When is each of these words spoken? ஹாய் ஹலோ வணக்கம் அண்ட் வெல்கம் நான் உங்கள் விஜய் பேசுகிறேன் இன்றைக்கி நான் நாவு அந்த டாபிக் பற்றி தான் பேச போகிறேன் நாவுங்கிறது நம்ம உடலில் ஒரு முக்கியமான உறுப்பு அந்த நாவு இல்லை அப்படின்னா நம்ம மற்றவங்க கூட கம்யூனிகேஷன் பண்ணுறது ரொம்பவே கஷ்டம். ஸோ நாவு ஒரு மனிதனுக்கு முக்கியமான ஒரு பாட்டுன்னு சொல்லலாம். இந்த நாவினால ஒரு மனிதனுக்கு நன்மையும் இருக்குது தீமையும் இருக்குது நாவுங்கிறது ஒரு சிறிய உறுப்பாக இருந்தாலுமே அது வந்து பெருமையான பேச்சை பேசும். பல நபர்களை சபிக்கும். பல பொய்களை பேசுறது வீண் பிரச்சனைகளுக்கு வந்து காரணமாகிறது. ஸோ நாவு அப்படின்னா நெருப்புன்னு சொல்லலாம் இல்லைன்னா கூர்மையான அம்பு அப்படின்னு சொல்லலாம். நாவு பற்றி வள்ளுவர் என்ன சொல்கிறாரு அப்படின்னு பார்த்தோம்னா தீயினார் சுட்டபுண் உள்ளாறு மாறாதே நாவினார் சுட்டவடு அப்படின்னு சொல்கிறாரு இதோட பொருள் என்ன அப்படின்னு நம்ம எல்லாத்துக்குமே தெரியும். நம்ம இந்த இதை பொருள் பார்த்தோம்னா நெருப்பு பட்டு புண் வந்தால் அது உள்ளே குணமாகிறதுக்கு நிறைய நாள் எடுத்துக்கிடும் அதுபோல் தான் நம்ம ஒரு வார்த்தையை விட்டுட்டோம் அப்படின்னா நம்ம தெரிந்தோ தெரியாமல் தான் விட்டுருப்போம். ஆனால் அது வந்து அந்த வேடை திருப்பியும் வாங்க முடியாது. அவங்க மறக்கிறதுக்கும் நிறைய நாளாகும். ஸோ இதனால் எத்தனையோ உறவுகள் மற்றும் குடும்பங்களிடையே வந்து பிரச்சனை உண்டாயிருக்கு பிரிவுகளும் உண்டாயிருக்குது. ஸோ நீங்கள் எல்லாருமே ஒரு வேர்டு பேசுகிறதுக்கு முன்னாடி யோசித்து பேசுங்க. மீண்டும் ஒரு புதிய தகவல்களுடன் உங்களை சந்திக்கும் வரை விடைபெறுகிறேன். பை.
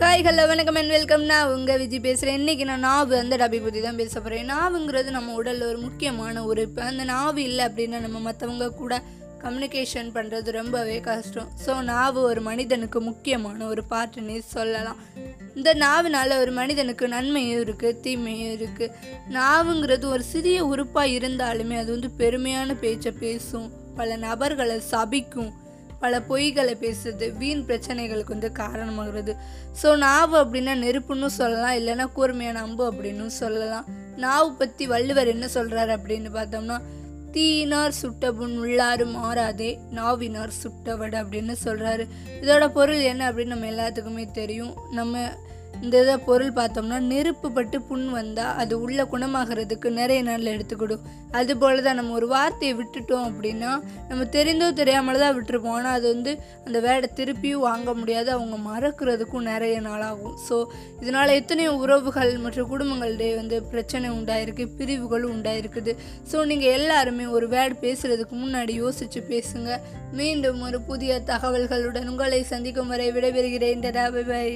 ஹாய் 0.00 0.24
ஹலோ 0.26 0.42
வணக்கம் 0.48 0.76
அண்ட் 0.78 0.92
வெல்கம் 0.94 1.22
நான் 1.30 1.52
உங்கள் 1.54 1.78
விஜய் 1.80 2.02
பேசுகிறேன் 2.04 2.36
இன்றைக்கி 2.40 2.64
நான் 2.68 2.84
நாவு 2.86 3.14
அந்த 3.20 3.34
டாபிக் 3.40 3.64
பற்றி 3.64 3.80
தான் 3.86 3.98
பேச 4.00 4.14
போகிறேன் 4.20 4.50
நாவுங்கிறது 4.52 5.10
நம்ம 5.16 5.32
உடலில் 5.40 5.64
ஒரு 5.70 5.78
முக்கியமான 5.86 6.42
உறுப்பு 6.50 6.80
அந்த 6.90 7.04
நாவு 7.10 7.40
இல்லை 7.48 7.62
அப்படின்னா 7.68 7.98
நம்ம 8.04 8.20
மற்றவங்க 8.26 8.68
கூட 8.82 9.00
கம்யூனிகேஷன் 9.42 10.10
பண்ணுறது 10.16 10.54
ரொம்பவே 10.58 10.96
கஷ்டம். 11.08 11.48
ஸோ 11.64 11.74
நாவு 11.90 12.20
ஒரு 12.30 12.40
மனிதனுக்கு 12.48 13.00
முக்கியமான 13.08 13.66
ஒரு 13.72 13.84
பாட்டுன்னு 13.92 14.38
சொல்லலாம். 14.54 15.00
இந்த 15.58 15.72
நாவினால 15.84 16.38
ஒரு 16.42 16.54
மனிதனுக்கு 16.60 17.08
நன்மையும் 17.16 17.62
இருக்குது 17.64 18.00
தீமையும் 18.06 18.54
இருக்குது 18.58 18.94
நாவுங்கிறது 19.38 20.06
ஒரு 20.14 20.26
சிறிய 20.32 20.66
உறுப்பாக 20.72 21.16
இருந்தாலுமே 21.18 21.78
அது 21.82 21.90
வந்து 21.96 22.10
பெருமையான 22.22 22.76
பேச்சை 22.84 23.12
பேசும். 23.24 23.70
பல 24.00 24.16
நபர்களை 24.28 24.78
சபிக்கும். 24.92 25.50
பல 26.00 26.18
பொய்களை 26.28 26.74
பேசுறது 26.84 27.26
வீண் 27.36 27.64
பிரச்சனைகளுக்கு 27.68 28.34
வந்து 28.36 28.50
காரணமாகிறது. 28.58 29.32
ஸோ 29.82 29.88
நாவு 29.96 30.36
அப்படின்னா 30.44 30.74
நெருப்புன்னு 30.84 31.30
சொல்லலாம் 31.40 31.78
இல்லைன்னா 31.80 32.06
கூர்மையான 32.12 32.60
அம்பு 32.60 32.84
அப்படின்னு 32.92 33.26
சொல்லலாம். 33.42 33.88
நாவு 34.16 34.50
பற்றி 34.52 34.86
வள்ளுவர் 34.86 35.32
என்ன 35.34 35.48
சொல்கிறாரு 35.54 35.92
அப்படின்னு 35.98 36.30
பார்த்தோம்னா 36.38 36.78
தீயினார் 37.32 37.98
சுட்டபுண் 38.02 38.54
உள்ளாறு 38.62 39.04
மாறாதே 39.16 39.70
நாவினார் 39.96 40.54
சுட்டவடு 40.62 41.16
அப்படின்னு 41.22 41.54
சொல்கிறாரு 41.64 42.04
இதோட 42.40 42.64
பொருள் 42.68 43.02
என்ன 43.10 43.22
அப்படின்னு 43.30 43.54
நம்ம 43.54 43.70
எல்லாத்துக்குமே 43.74 44.24
தெரியும். 44.30 44.72
நம்ம 44.90 45.24
இந்த 45.82 45.96
இதை 46.02 46.14
பொருள் 46.28 46.56
பார்த்தோம்னா 46.58 46.96
நெருப்பு 47.10 47.48
பட்டு 47.56 47.78
புண் 47.88 48.06
வந்தால் 48.16 48.54
அது 48.60 48.74
உள்ளே 48.84 49.04
குணமாகிறதுக்கு 49.12 49.88
நிறைய 49.98 50.20
நாள் 50.28 50.50
எடுத்துக்கிடும் 50.52 51.04
அதுபோல் 51.38 51.82
தான் 51.86 51.98
நம்ம 52.00 52.14
ஒரு 52.18 52.26
வார்த்தையை 52.32 52.74
விட்டுட்டோம் 52.78 53.26
அப்படின்னா 53.28 53.70
நம்ம 54.08 54.22
தெரிந்தோ 54.36 54.68
தெரியாமல் 54.80 55.20
தான் 55.22 55.34
விட்டுருப்போம். 55.36 55.76
ஆனால் 55.78 55.96
அது 55.98 56.06
வந்து 56.14 56.32
அந்த 56.66 56.78
வேடை 56.86 57.08
திருப்பியும் 57.18 57.64
வாங்க 57.68 57.94
முடியாது. 58.00 58.30
அவங்க 58.36 58.56
மறக்கிறதுக்கும் 58.70 59.48
நிறைய 59.52 59.76
நாளாகும். 59.88 60.34
ஸோ 60.46 60.56
இதனால் 61.02 61.34
எத்தனையோ 61.40 61.72
உறவுகள் 61.84 62.32
மற்றும் 62.46 62.70
குடும்பங்களிடையே 62.72 63.34
வந்து 63.40 63.58
பிரச்சனை 63.74 64.10
உண்டாயிருக்கு 64.18 64.66
பிரிவுகளும் 64.80 65.34
உண்டாயிருக்குது. 65.36 65.94
ஸோ 66.32 66.46
நீங்கள் 66.52 66.74
எல்லாருமே 66.78 67.26
ஒரு 67.36 67.48
வேர்டு 67.54 67.76
பேசுகிறதுக்கு 67.84 68.36
முன்னாடி 68.44 68.74
யோசித்து 68.84 69.22
பேசுங்க. 69.32 69.70
மீண்டும் 70.20 70.60
ஒரு 70.68 70.80
புதிய 70.90 71.20
தகவல்களுடன் 71.32 72.10
உங்களை 72.14 72.42
சந்திக்கும் 72.54 72.92
வரை 72.94 73.08
விடைபெறுகிறேன். 73.18 73.86
பை. 74.32 74.48